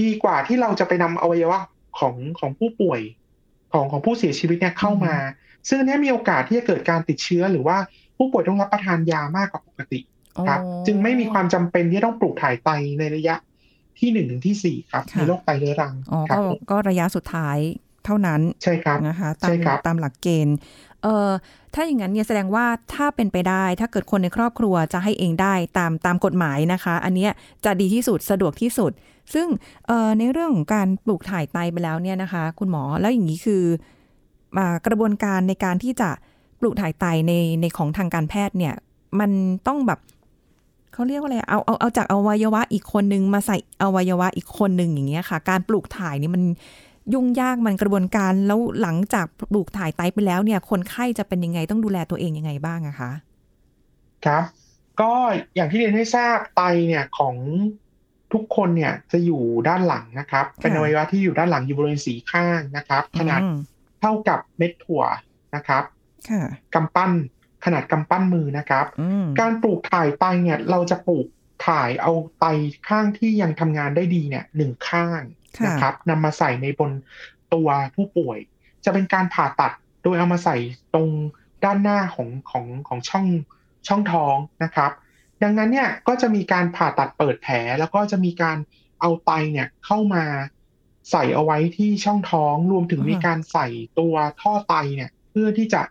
[0.00, 1.58] ดีกว่าที่เราจะไปนำอวัยวะ
[1.98, 3.00] ของของผู้ป่วย
[3.72, 5.14] ของของผู้เสียชีวิตเนี่ยเข้ามา
[5.68, 7.76] ซึ่งอันเนี้ยมีโอกาสที่จะเกิดการติดเชื้อหรือว่า
[8.18, 10.00] ผู้ป่วยต้องรับประทานยามากกว่าปกติ
[10.48, 13.34] ครับอ๋อจึงไม่มีความจำเป็นที่ต้องปลูกถ่ายไตในระยะ
[13.98, 17.58] ที่หนึ่งถึงที่สี่ครับค่ะในโรคไตเรื้อรังอ๋อครัก็บผมก็ระยะสุดท้าย
[18.04, 20.56] เท่านั้นใช่ครับนะคะตาใช่มครับตามหลักเกณฑ์
[21.02, 21.30] เอ่อ
[21.74, 27.30] ถ้าอย่างนั้นเนี่ยแสดงว่าถ้าเป็นไปได้ ถ้าเกิดคนในครอบครัวจะให้เองได้ตามตามกฎหมายนะคะ อันเนี้ย
[27.64, 28.92] จะดีที่สุดสะดวกที่สุด
[29.34, 29.46] ซึ่ง
[29.86, 33.62] เอ่อในเรื่องของการปลูกถ่ายไตไปแล้วเนี่ยนะคะ คุณหมอแล้วอย่างนี้คือ
[34.56, 36.10] มากระบวนการในการที่จะ
[36.60, 38.74] ปลูกถ่ายไตในในของทางการแพทย์เนี่ย
[39.20, 39.30] มัน
[39.66, 40.00] ต้องแบบ
[40.92, 46.42] เขาเรียกว่าอะไรเอาเอาเอาจากอวัยวะอีกคนนึงมาใส่อวัยวะอีกคนหนึ่งอย่างเงี้ยค่ะ การปลูกถ่ายนี่มัน
[47.14, 53.10] ยุ่งยากมันกระบวนการแล้วหลังจากปลูกถ่ายไตไปแล้วเนี่ย คนไข้จะเป็นยังไงต้องดูแลตัวเองยังไงบ้างอะคะ
[54.26, 54.44] ครับ
[55.00, 55.12] ก็
[55.54, 57.36] อย่างที่เรียนให้ทราบไตเนี่ยของ
[58.32, 63.56] ทุกคนเนี่ยจะอยู่ด้านหลังนะครับ เป็นอวัยวะที่อยู่ด้านหลังอยู่บริเวณสีข้างนะครับ ขนาดอืม
[64.00, 65.02] เท่ากับเม็ดถั่ว
[65.54, 65.97] นะครับค่ะ
[66.74, 67.12] กำปั้น
[67.64, 71.26] ขนาดกำปั้นมือนะครับอืมการปลูกถ่ายไตเนี่ยเราจะปลูก
[71.66, 72.44] ถ่ายเอาไต
[72.88, 75.20] ข้างที่ยังทำงานได้ดีเนี่ยหนึ่งข้าง
[75.58, 76.90] ค่ะนะครับนำมาใส่ในบน
[77.54, 78.38] ตัวผู้ป่วย
[78.84, 80.56] จะเป็นการผ่าตัดโดยเอามาใส่
[80.94, 81.08] ตรง
[81.64, 83.26] ด้านหน้าของของของช่อง
[83.88, 84.92] ช่องท้องนะครับ
[85.42, 88.58] ดังนั้นเนี่ยก็จะมีการผ่าตัดเปิดแผลแล้วก็จะมีการ
[89.00, 90.24] เอาไตเนี่ยเข้ามา
[91.10, 95.82] ใส่เอาไว้ที่ช่องท้องรวมถึงอ่ามีมีการใส่ตัวท่อไตเนี่ย เพื่อที่จะ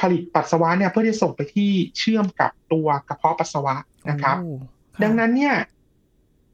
[0.00, 3.74] ผลิตปัสสาวะเนี่ยเพื่อที่จะส่งไปที่เชื่อมกับตัวกระเพาะปัสสาวะ
[4.10, 5.54] นะครับโอ้ค่ะดังนั้นเนี่ย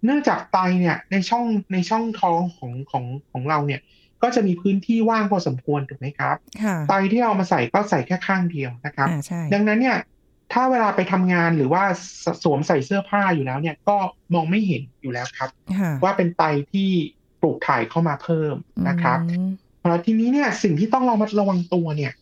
[0.04, 3.80] เนื่องจากไตเนี่ยในช่องในช่องท้องของของของเราเนี่ย
[4.22, 9.98] ก็จะมีพื้นที่ว่างพอสมควรถูกไหมครับค่ะไตที่เอามาใส่ก็ใส่แค่ข้างเดียวนะครับอ่าใช่ดังนั้นเนี่ย
[10.52, 11.82] ถ้าเวลาไปทำงานหรือว่า
[12.24, 13.96] สสวมใส่เสื้อผ้าอยู่แล้วเนี่ยก็
[14.34, 16.90] มองไม่เห็นอยู่แล้วครับค่ะว่าเป็นไตที่
[17.40, 18.54] ปลูกถ่ายเข้ามาเพิ่ม
[18.88, 19.50] นะครับอืม
[19.88, 22.12] แล้วทีนี้เนี่ยสิ่งที่ต้องระมัดระวังตัวเนี่ย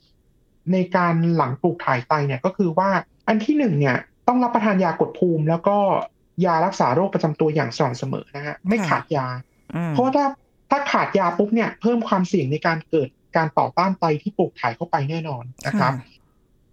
[0.72, 2.90] ในการหลังปลูกถ่ายไตเนี่ยก็คือว่า
[3.28, 3.96] อันที่หนึ่งเนี่ย
[4.28, 5.76] ต้องรับประทานยากดภูมิ แล้วก็
[6.44, 9.26] ยารักษาโรคประจำตัวอย่างสม่ำเสมอนะฮะไม่ขาดยา
[9.74, 10.26] อ่าเพราะว่าถ้า
[10.70, 15.92] ถ้าขาดยาปุ๊บเนี่ยเพิ่มความเสี่ยงในการเกิดการต่อต้านไตที่ปลูกถ่ายเข้าไปแน่นอนนะครับ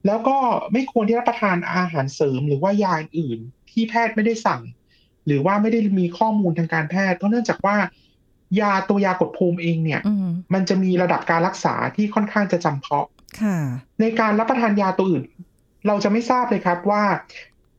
[0.05, 0.37] แล้วก็
[0.73, 4.61] ไม่ควรที่รับประทานอาหารเสริมหรือว่ายาอื่นๆที่แพทย์ไม่ได้สั่ง
[5.25, 7.75] หรือว่าไม่ได้มีข้อมูลทางการแพทย์ เพราะเนื่องจากว่า
[8.61, 13.14] ยาตัวยากดภูมิเองเนี่ยอืมมันจะมีระดับการรักษาที่ค่อนข้างจะจำเพาะค่ะ
[14.01, 15.23] ในการรับประทานยาตัวอื่น
[15.87, 17.03] เราจะไม่ทราบเลยครับว่า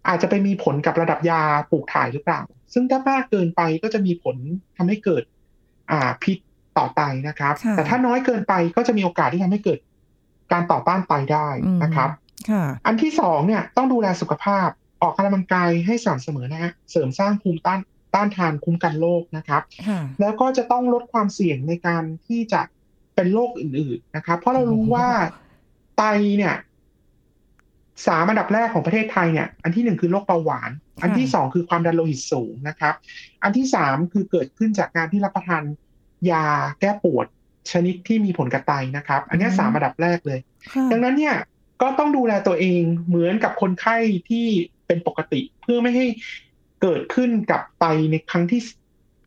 [0.09, 2.40] อาจจะไปมีผลกับระดับยาปลูกถ่ายหรือเปล่า
[2.73, 4.37] ซึ่งถ้ามากเกินไปก็จะมีผล
[4.77, 5.23] ทำให้เกิด
[5.90, 6.38] อ่าพิษ
[6.79, 9.79] ต่อไตนะครับค่ะแต่ถ้าน้อยเกินไปก็จะมีโอกาสที่ทำให้เกิด
[10.53, 12.11] การต่อต้านไตได้อืมนะครับ
[12.51, 14.69] ค่ะอันที่สองเนี่ยต้องดูแลสุขภาพ
[15.03, 17.81] ออกกำลังกายให้สม่ำเสมอนะฮะเสริมสร้างภูมิต้าน
[18.14, 22.61] ต้านทานคุ้มกันโรคนะครับค่ะแล้วก็จะต้องลดความเสี่ยงในการที่จะ
[23.14, 25.09] เป็นโรคอื่น ๆนะครับ เพราะเรารู้ว่า
[25.97, 26.03] ไต
[26.39, 26.55] เนี่ย
[28.07, 30.71] สามอันดับแรกของประเทศไทยเนี่ย อันที่หนึ่งคือโรคเบาหวาน
[31.03, 32.95] อันที่สองคือความดันโลหิตสูงนะครับ
[33.43, 35.63] อันที่สามคือเกิดขึ้นจากการที่รับประทาน
[36.31, 36.45] ยา
[36.81, 37.27] แก้ปวด
[37.71, 40.41] ชนิดที่มีผลกับไตนะครับ อันเนี้ยสามอันดับแรกเลย
[40.73, 41.37] ค่ะดังนั้นเนี่ย
[41.83, 43.97] ก็ต้องดูแลตัวเองเหมือนกับคนไข้
[44.31, 44.47] ที่
[44.87, 46.07] เป็นปกติ เพื่อไม่ให้
[46.83, 48.61] เกิดขึ้นกับไตในครั้งที่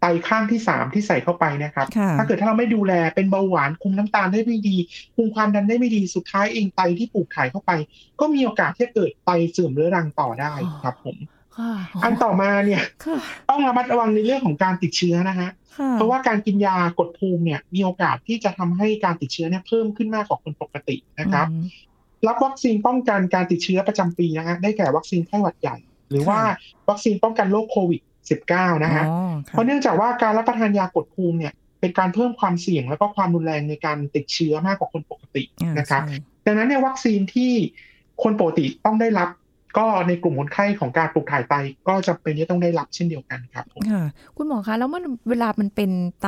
[0.01, 4.77] ไตข้างที่สามที่ใส่เข้าไปนะครับค่ะถ้าเกิดถ้าเราไม่ดูแลเป็นเบาหวานคุมน้ำตาลได้ไม่ดี
[5.15, 7.71] คุมความดันได้ไม่ดีสุดท้ายเองไตที่ปลูกถ่ายเข้าไป
[8.19, 11.17] ก็มีโอกาสที่จะเกิดไตเสื่อมเรื้อรังต่อได้ครับผม
[11.57, 11.71] ค่ะ
[12.03, 13.17] อันต่อมาเนี่ยค่ะ
[13.49, 21.65] ต้องระมัดระวังในเรื่องของการติดเชื้อนะฮะค่ะเพราะว่าการกินยากดภูมิเนี่ยมีโอกาสที่จะทำให้การติดเชื้อเนี่ยเพิ่มขึ้นมากกว่าคนปกตินะครับอืม
[22.27, 25.77] รับวัคซีนป้องกันการติดเชื้อประจำปีนะฮะได้แก่วัคซีนไข้หวัดใหญ่
[26.09, 26.55] หรือว่าค่ะ
[26.89, 37.51] วัคซีนป้องกันโรคโควิด -19 นะฮะอ๋อค่ะเพราะเนื่องจากว่าการรับประทานยากดภูมิเนี่ยเป็นการเพิ่มความเสี่ยงแล้วก็ความรุนแรงในการติดเชื้อมากกว่าคนปกติอ่านะครับใช่ดังนั้นเนี่ยวัคซีนที่
[38.23, 39.29] คนปกติต้องได้รับ
[39.77, 41.53] ก็ในกลุ่มคนไข้ของการปลูกถ่ายไต
[41.87, 44.03] ก็จำเป็นที่ต้องได้รับเช่นเดียวกันครับผมค่ะ
[44.37, 46.27] คุณหมอคะแล้วมันเวลามันเป็นไต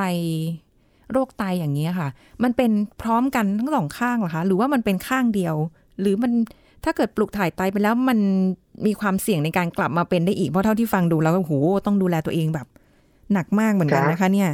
[1.12, 2.10] โรคไตอย่างนี้ยค่ะ
[2.44, 5.56] มันเป็นพร้อมกันทั้งสองข้างเหรอคะ หรือว่ามันเป็นข้างเดียว
[6.02, 6.32] หรือมัน
[6.84, 8.20] ถ้าเกิดปลูกถ่ายไตไปแล้วมัน
[8.86, 11.54] มีความเสี่ยงในการกลับมาเป็นได้อีก เพราะเท่าที่ฟังดูแล้วโอ้โห
[11.86, 12.68] ต้องดูแลตัวเองแบบ
[13.34, 14.50] หนักมากเหมือนกันนะคะ เนี่ย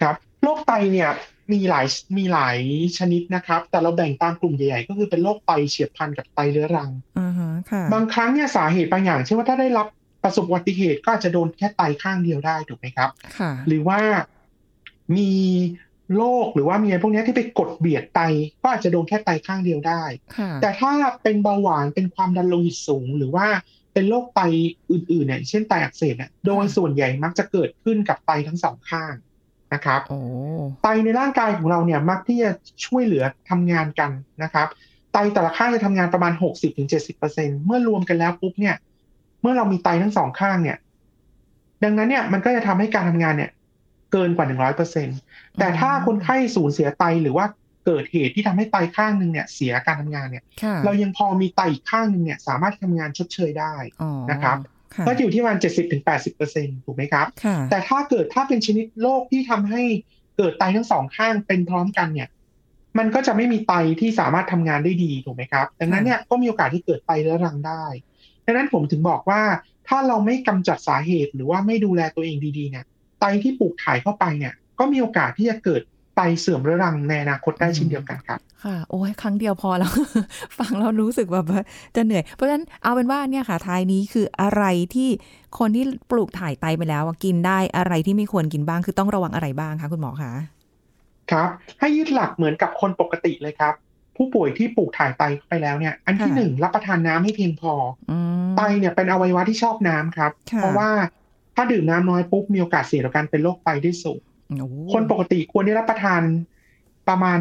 [0.00, 1.10] ครับโรคไตเนี่ย
[1.52, 1.86] มีหลาย
[2.18, 2.58] มีหลาย
[2.98, 9.86] ชนิดนะครับ แต่เราแบ่งตามกลุ่มใหญ่ๆ ก็คือเป็นโรคไตเฉียบพลันกับไตเรื้อรังอ่าฮะค่ะบางครั้งเนี่ยสาเหตุบางอย่าง เช่นว่าถ้าได้รับ
[10.22, 14.00] ประสบอุบัติเหตุก็อาจจะโดนแค่ไตข้างเดียวได้ถูกไหมครับค่ะหรือว่า
[15.16, 15.30] มี
[16.16, 18.20] โรคหรือว่ามีอะไรพวกเนี้ยที่ไปกดเบียดไต
[18.62, 20.02] ก็อาจจะโดนแค่ไตข้างเดียวได้
[20.36, 20.92] ค่ะแต่ถ้า
[21.22, 23.46] เป็นเบาหวานเป็นความดันโลหิตสูง หรือว่า
[23.92, 24.40] เป็นโรคไต
[24.90, 29.14] อื่นๆเนี่ยเช่นไตอักเสบเนี่ยโดยส่วนใหญ่มักจะเกิดขึ้นกับไตทั้งสองข้าง
[29.74, 30.18] นะครับโอ้
[30.82, 32.50] ไตในร่างกายของเราเนี่ยมักที่จะ
[32.86, 34.10] ช่วยเหลือทำงานกัน
[34.42, 34.66] นะครับ
[35.12, 36.32] ไตแต่ละข้างจะทำงานประมาณ
[36.98, 38.76] 60-70%เมื่อรวมกันแล้วปุ๊บเนี่ย
[39.40, 40.78] เมื่อเรามีไตทั้งสองข้างเนี่ย
[41.84, 43.50] ดังนั้นเนี่ยมันก็จะทำให้การทำงานเนี่ย
[44.12, 44.46] เกินกว่า
[45.02, 47.46] 100%แต่ถ้าคนไข้สูญเสียไตหรือว่า
[47.86, 54.56] เกิดเหตุที่ทำให้ไตข้างหนึ่งเนี่ยเสียการทำงานเนี่ยค่ะเรายังพอมีไตอีกข้างหนึ่งเนี่ยสามารถทำงานชดเชยได้อ๋อนะครับ
[54.94, 55.58] ค่ะก็อยู่ที่ประมาณ
[56.22, 59.82] 70-80%ถูกไหมครับค่ะแต่ถ้าเกิดถ้าเป็นชนิดโรคที่ทำให้
[60.36, 62.28] เกิดไตทั้งสองข้างเป็นพร้อมกันเนี่ย
[62.98, 67.84] มันก็จะไม่มีไตที่สามารถทำงานได้ดีถูกไหมครับ ดังนั้นเนี่ยก็มีโอกาสที่เกิดไตเรื้อรังได้
[68.44, 69.42] ดังนั้นผมถึงบอกว่า
[69.88, 72.84] ถ้าเราไม่กำจัดสาเหตุหรือว่าไม่ดูแลตัวเองดีๆเนี่ย
[73.20, 75.82] ไตที่ปลูกถ่ายเข้าไปเนี่ย ก็มีโอกาสที่จะเกิด
[76.16, 79.92] ไตเสื่อมเรื้อรังในอนาคตได้เช่นเดียวกันครับ ค่ะ โอ้ยครั้งเดียวพอแล้ว
[80.58, 81.60] ฟังแล้วรู้สึกแบบว่า
[81.96, 85.08] จะเหนื่อย เพราะฉะนั้นเอาเป็นว่าเนี่ยค่ะท้ายนี้คืออะไรที่
[85.58, 90.32] คนที่ปลูกถ่ายไตไปแล้วอะกินได้อะไรที่ไม่ควรกินบ้างคือต้องระวังอะไรบ้างคะคุณหมอคะ
[91.30, 91.48] ครับ
[91.80, 93.74] ให้ยึดหลักเหมือนกับคนปกติเลยครับ
[94.16, 97.72] ผู้ป่วยที่ปลูกถ่ายไตเข้าไปแล้วเนี่ย อันที่ค่ะหนึ่งรับประทานน้ำให้เพียงพอ
[98.10, 100.90] อืมไตเนี่ยเป็นอวัยวะที่ชอบน้ำครับค่ะเพราะว่า
[101.56, 104.20] ถ้าดื่มน้ำน้อยปุ๊บมีโอกาสเสี่ยงต่อการเป็นโรคไตได้สูง
[104.58, 106.22] โอ้คนปกติควรได้รับประทาน
[107.08, 107.38] ประมาณ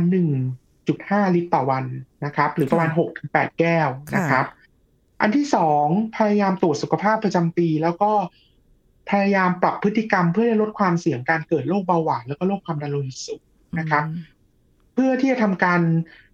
[0.63, 1.85] 1.5ลิตรต่อวัน
[2.25, 2.89] นะครับ หรือประมาณ
[3.23, 4.45] 6-8แก้วนะครับ
[5.21, 5.85] อันที่สอง
[6.17, 8.11] พยายามตรวจสุขภาพประจำปี แล้วก็
[9.09, 13.41] พยายามปรับพฤติกรรมเพื่อลดความเสี่ยงการเกิดโรคเบาหวานแล้วก็โรคความดันโลหิตสูง
[13.79, 14.23] นะครับอืม
[14.93, 15.81] เพื่อที่จะทำการ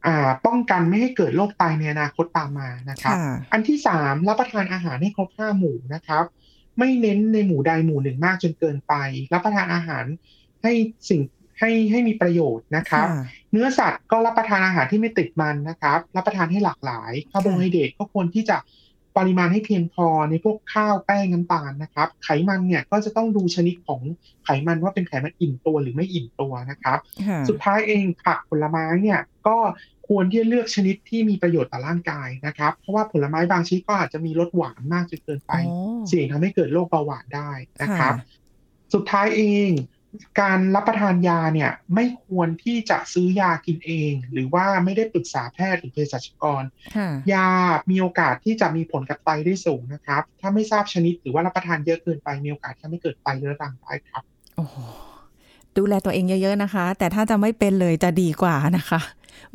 [0.06, 6.26] อ่าป้องกันไม่ให้เกิดโรคไตในอนาคตตามมานะครับค่ะอันที่สามรับประทานอาหารให้ครบห้าหมู่นะครับ
[6.80, 8.94] ไม่เน้นในหมู่ใดหมู่หนึ่งมากจนเกินไป
[9.34, 10.06] รับประทานอาหาร
[10.64, 10.72] ให้
[11.10, 11.22] สิ่ง
[11.60, 18.58] ให้ให้มีประโยชน์นะครับค่ะเนื้อสัตว์ก็รับประทานอาหารที่ไม่ติดมันนะครับ รับประทานให้หลากหลายคาร์โบไฮเดรตก็ควรที่จะ
[19.18, 24.02] ปริมาณให้เพียงพอในพวกข้าวแป้งน้ำตาลนะครับ ไขมันเนี่ยก็จะต้องดูชนิดของ
[24.44, 29.58] ไขมันว่าเป็นไขมันอิ่มตัวหรือไม่อิ่มตัวนะครับค่ะสุดท้ายเองผักผลไม้เนี่ยก็
[30.12, 35.76] ควรที่จะเลือกชนิดที่มีประโยชน์ต่อร่างกายนะครับ เพราะว่าผลไม้บางชนิดก็อาจจะมีรสหวานมากจนเกินไปโอ้
[36.08, 38.26] เสี่ยงทำให้เกิดโรคเบาหวานได้นะครับค่ะ
[38.94, 39.72] สุดท้ายเอง
[40.42, 46.64] การรับประทานยาเนี่ยไม่ควรที่จะซื้อยากินเอง หรือว่าไม่ได้ปรึกษาแพทย์หรือเภสัชกร
[46.96, 47.48] ค่ะยา
[47.90, 54.24] มีโอกาสที่จะมีผลกับไตได้สูงนะครับ ถ้าไม่ทราบชนิดหรือว่ารับประทานเยอะเกินไปมีโอกาสที่ทำให้เกิดไตเรื้อรังได้ครับ
[54.58, 54.76] โอ้โห
[55.78, 59.00] ดูแลตัวเองเยอะๆนะคะ แต่ถ้าจะไม่เป็นเลยจะดีกว่านะคะ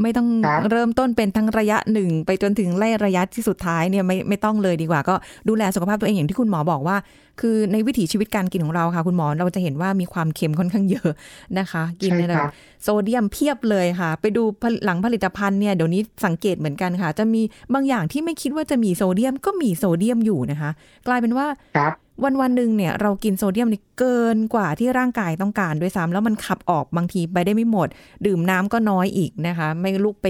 [0.03, 5.15] ไม่ต้องครับเริ่มต้นเป็นทั้งระยะหนึ่งไปจนถึงไล่ระยะที่สุดท้ายเนี่ยไม่ไม่ต้องเลยดีกว่า ก็
[5.49, 6.97] ดูแลสุขภาพตัวเองอย่างที่คุณหมอบอกว่า
[7.41, 11.11] คือในวิถีชีวิตการกินของเราค่ะ คุณหมอเราจะเห็นว่ามีความเค็มค่อนข้างเยอะ
[11.59, 12.51] นะคะ กินใช่ในครับ
[12.83, 17.43] โซเดียมเพียบเลยค่ะ ไปดูผลิหลังผลิตภัณฑ์เนี่ยเดี๋ยวนี้สังเกตเหมือนกันค่ะ จะมี
[17.75, 20.71] บางอย่างที่ไม่คิดว่าจะมีโซเดียมก็มีโซเดียมอยู่นะคะ
[21.07, 21.93] กลายเป็นว่าครับ
[22.25, 27.89] วันวันๆหนึ่งเนี่ยเรากินโซเดียมนี่เกินกว่าที่ร่างกายต้องการด้วยซ้ำแล้วมันขับออกบางทีไปได้ไม่หมด
[28.27, 30.27] ดื่มน้ำก็น้อยอีกนะคะ ไม่ลุกไป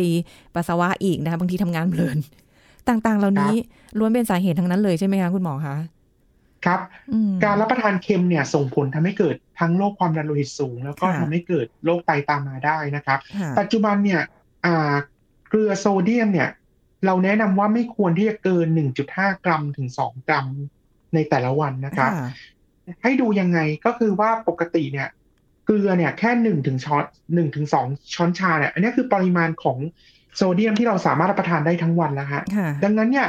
[0.55, 2.19] ปัสสาวะอีกนะคะบางทีทำงานเพลิน
[2.89, 3.55] ต่างๆ เหล่านี้
[3.99, 5.77] ล้วนเป็นสาเหตุทั้งนั้นเลยใช่ไหมคะคุณหมอคะ
[6.65, 6.81] ครับ
[7.13, 14.21] อืมการรับประทานเค็มเนี่ยส่งผลทำให้เกิดทั้งโรคความดันโลหิตสูง แล้วก็ค่ะทำให้เกิดโรคไตตามมาได้นะครับค่ะปัจจุบันเนี่ย
[14.65, 14.95] อ่า
[15.49, 16.49] เกลือโซเดียมเนี่ย
[17.07, 18.67] เราแนะนำว่าไม่ควรที่จะเกิน
[19.07, 20.47] 1.5 กรัมถึง 2 กรัม
[21.17, 22.29] ในแต่ละวันนะครับค่ะ
[23.03, 25.09] ให้ดูยังไงก็คือว่าปกติเนี่ย
[25.67, 29.79] เกลือเนี่ยแค่หนึ่งถึงช้อนหนึ่งถึงสองช้อนชาเนี่ยอันนี้คือปริมาณของ
[30.37, 33.29] โซเดียมที่เราสามารถรับประทานได้ทั้งวันแล้วฮะค่ะดังนั้นเนี่ย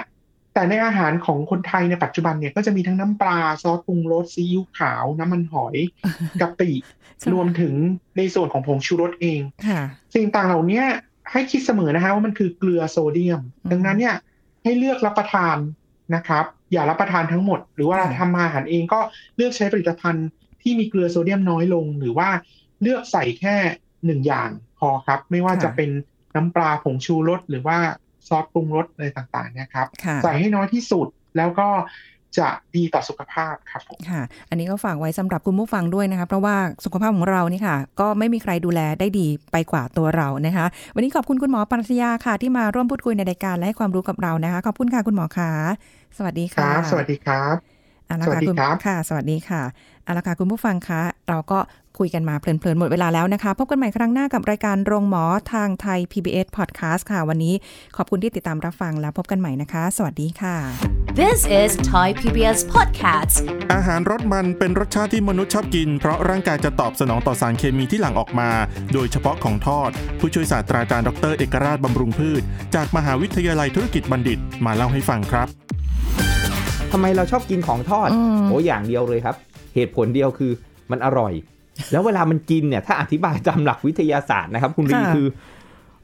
[0.54, 5.76] แต่ในอาหารของคนไทยในปัจจุบันเนี่ยก็จะมีทั้งน้ำปลาซอสปรุงรสซีอิ๊วขาว น้ำมันหอย
[6.42, 6.72] กะปิ
[7.22, 7.74] ค่ะรวมถึง
[8.18, 9.82] ในส่วนของผงชูรสเองค่ะ
[10.16, 10.84] สิ่งต่างเหล่านี้
[11.32, 14.16] ให้คิดเสมอนะฮะว่ามันคือเกลือโซเดียมอืมดังนั้นเนี่ย
[14.64, 15.58] ให้เลือกรับประทาน
[16.16, 19.00] นะครับ อย่ารับประทานทั้งหมด หรือว่าค่ะทำอาหารเองก็
[19.36, 20.28] เลือกใช้ผลิตภัณฑ์
[20.62, 22.30] ที่มีเกลือโซเดียมน้อยลง หรือว่า
[22.82, 23.56] เลือกใส่แค่
[24.06, 24.50] หนึ่งอย่าง
[24.80, 25.90] พอครับ ไม่ว่าจะเป็น
[26.36, 27.78] น้ำปลาผงชูรสหรือว่า
[28.28, 31.68] ซอสปรุงรสอะไรต่างๆเนี่ยครับค่ะใส่ให้น้อยที่สุดแล้วก็
[32.40, 45.52] จะดีต่อสุขภาพครับผมค่ะ อันนี้ก็ฝากไว้สำหรับคุณผู้ฟังด้วยนะคะ เพราะว่าสุขภาพของเรานี่ค่ะ ก็ไม่มีใครดูแลได้ดีไปกว่าตัวเรานะคะ วันนี้ขอบคุณคุณหมอปรัชญาค่ะ ที่มาร่วมพูดคุยในรายการและให้ความรู้กับเรานะคะ ขอบคุณค่ะคุณหมอค่ะ
[46.18, 47.56] สวัสดีคค่ะรับสวัสดีครับ
[48.08, 49.62] เอาละสวัค่ะสดีคุณครับค่ะ สวัสดีค่ะ
[50.04, 51.60] เอาละค่ะคุณผู้ฟังคะเราก็
[52.00, 57.54] คุยกันมาเพลินๆ หมดเวลาแล้วนะคะ พบกันใหม่ครั้งหน้ากับรายการโรงหมอทางไทย PBS Podcast ค่ะ วันนี้
[57.98, 60.56] ขอบคุณที่ติดตามรับฟังแล้วพบกันใหม่นะคะ สวัสดีค่ะ
[61.22, 63.36] This is Thai PBS Podcast.
[63.74, 68.50] อาหารรสมันเป็นรสชาติที่มนุษย์ชอบกิน เพราะร่างกายจะตอบสนองต่อสารเคมีที่หลั่งออกมา
[68.94, 69.90] โดยเฉพาะของทอด
[70.20, 72.42] ผู้ช่วยศาสตราจารย์ดรเอกราชบำรุงพืช
[72.76, 75.67] จากมหาวิทยาลัยธุรกิจบัณฑิตมาเล่าให้ฟังครับ
[76.92, 79.36] ทำไมเราชอบกินของทอดอืมโอ้อย่างเดียวเลยครับ
[79.76, 80.52] เหตุผลเดียวคือ
[80.92, 81.34] มันอร่อย
[81.92, 85.28] แล้วเวลามันกินเนี่ย ถ้าอธิบายตามหลักวิทยาศาสตร์นะครับ คุณลีค่ะคือ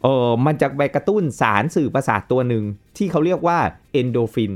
[0.04, 2.63] เออมันจะไปกระตุ้นสารสื่อประสาทตัวหนึ่ง
[2.98, 3.58] ที่เขาเรียกว่า
[3.93, 4.54] เอนโดฟิน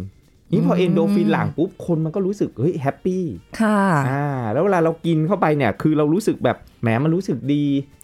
[0.52, 3.24] นี่พอเอนโดฟินหลั่งปุ๊บคนมันก็รู้สึกเฮ้ย happy
[3.62, 7.64] ค่ะอ่าแล้วเวลาเรากินเข้าไปเนี่ย คือเรารู้สึกแบบแหมมันรู้สึกดี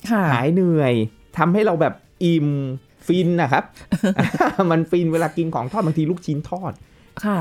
[0.09, 0.93] ค่ะหายเหนื่อย
[1.37, 1.93] ทำให้เราแบบ
[2.25, 2.47] อิ่ม
[3.07, 3.63] ฟินนะครับ
[4.71, 6.83] มันฟินเวลากินของทอดบางทีลูกชิ้นทอดค่ะ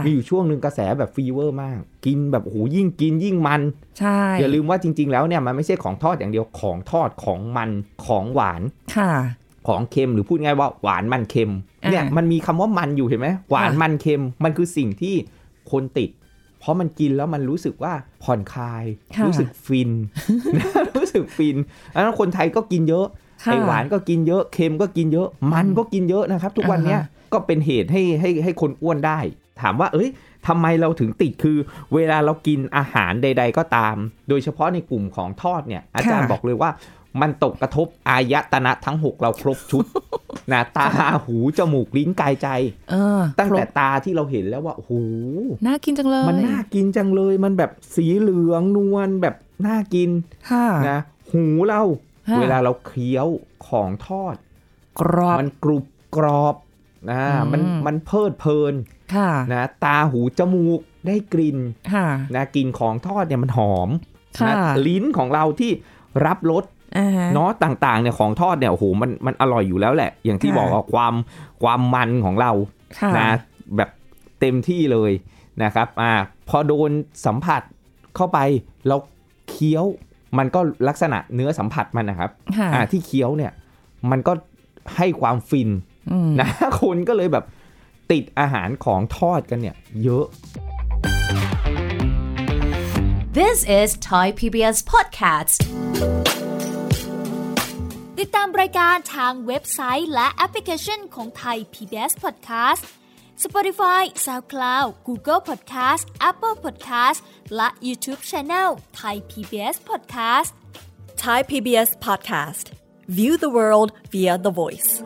[0.05, 3.63] มีอยู่ช่วงหนึ่งกระแสแบบ fever มาก กินแบบโอ้โหยิ่งกินยิ่งมัน
[3.99, 7.71] ใช่ อย่าลืมว่าจริง ๆ แล้วเนี่ยมันไม่ใช่ของทอดอย่างเดียวของทอดของมัน
[8.07, 8.63] ของหวาน
[8.97, 9.13] ค่ะ
[9.69, 11.53] ของเค็มหรือพูดง่ายว่าหวานมันเค็ม
[11.85, 15.15] อ่าเนี่ยมันมีคำว่ามันอยู่เห็นไหมหวานค่ะมันเค็มมันคือสิ่งที่
[15.71, 16.11] คนติด
[16.61, 18.85] เพราะมันกินแล้วมันรู้สึกว่าผ่อนคลาย
[19.17, 19.91] ค่ะรู้สึกฟิน
[20.97, 21.57] รู้สึกฟิน
[21.95, 23.07] อันนั้นคนไทยก็กินเยอะ
[23.45, 29.19] ค่ะไอหวานก็กินเยอะเค็มก็กินเยอะ มันก็กินเยอะนะครับ ทุกวันเนี้ยอ่าฮะก็เป็นเหตุให้ให้ให้คนอ้วนได้
[29.61, 30.11] ถามว่า เอ้ย
[30.47, 31.59] ทำไมเราถึงติดคือ
[31.95, 33.97] เวลาเรากินอาหารใด ๆ ก็ตาม
[34.29, 36.71] โดยเฉพาะในกลุ่มของทอดเนี่ยอาจารย์บอกเลยว่า
[37.21, 39.85] มันตกกระทบอายตนะทั้ง 6 เราครบชุด
[40.53, 40.87] นะตา
[41.27, 42.49] หู จมูก ลิ้นกายใจ
[42.91, 44.93] เออตั้งแต่ครบตาที่เราเห็นแล้วว่าโอ้โห
[45.67, 49.35] น่ากินจังเลย มันน่ากินจังเลย มันแบบสีเหลืองนวลแบบ
[49.67, 50.11] น่ากิน
[50.51, 51.01] ค่ะนะ
[51.33, 51.83] หูเรา
[52.29, 53.29] ค่ะเวลาเราเคี้ยว
[53.67, 54.37] ของทอด
[55.01, 55.85] กรอบมันกรุบ
[56.17, 56.55] กรอบ
[57.11, 58.75] นะอืมมันมันเพลิดเพลิน
[59.15, 61.59] ค่ะนะตาหูจมูกได้กลิ่น
[61.93, 63.89] ค่ะนะกลิ่นของทอดเนี่ยมันหอม
[64.39, 64.55] ค่ะนะ
[64.87, 65.71] ลิ้นของเราที่
[66.27, 66.65] รับรส
[66.99, 71.15] อ่าฮะเนาะต่างๆเนี่ยของทอดเนี่ยโอ้โหมันมันอร่อยอยู่แล้วแหละ อย่างที่ค่ะบอกว่าความ
[71.63, 72.53] ความมันของเรา
[72.99, 73.31] ค่ะนะ
[73.77, 73.91] แบบ
[74.41, 75.13] เต็มที่เลย
[75.63, 76.13] นะครับอ่า
[76.49, 76.91] พอโดน
[77.27, 77.63] สัมผัส
[78.17, 78.39] เข้าไป
[78.89, 78.97] เรา
[79.51, 79.85] เคี้ยว
[80.39, 83.53] มันก็ลักษณะเนื้อสัมผัสมันนะครับค่ะอ่าที่เคี้ยวเนี่ย
[84.11, 84.33] มันก็
[84.97, 85.81] ให้ความฟินอืม
[86.41, 86.49] นะ
[86.81, 87.45] คนก็เลยแบบ
[88.11, 90.27] ติดอาหารของทอดกันเนี่ย เยอะ
[93.39, 95.59] This is Thai PBS Podcast.
[98.19, 102.83] ติดตามรายการทางเว็บไซต์และแอปพลิเคชันของไทย PBS Podcast
[103.45, 107.19] Spotify SoundCloud Google Podcast Apple Podcast
[107.57, 108.69] และ YouTube Channel
[109.01, 110.53] Thai PBS Podcast
[111.17, 112.73] Thai PBS podcast.
[113.07, 115.03] View the world via the voice.